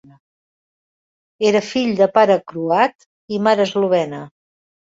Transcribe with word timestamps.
Era 1.49 1.61
fill 1.67 1.93
de 2.01 2.09
pare 2.17 2.39
croat 2.53 3.07
i 3.37 3.43
mare 3.49 3.69
eslovena. 3.71 4.25